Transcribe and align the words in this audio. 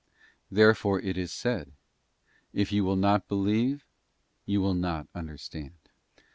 There 0.49 0.73
fore 0.73 0.99
is 0.99 1.15
it 1.15 1.27
said,' 1.29 1.73
If 2.61 2.71
you 2.71 2.83
will 2.83 2.95
not 2.95 3.27
believe 3.27 3.85
you 4.47 4.61
shall 4.63 4.73
not 4.73 5.07
under 5.13 5.37
stand. 5.37 5.77